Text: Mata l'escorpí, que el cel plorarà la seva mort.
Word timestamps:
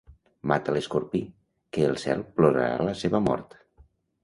Mata 0.51 0.73
l'escorpí, 0.77 1.21
que 1.77 1.85
el 1.89 2.01
cel 2.05 2.25
plorarà 2.41 2.89
la 2.91 2.99
seva 3.05 3.25
mort. 3.31 3.57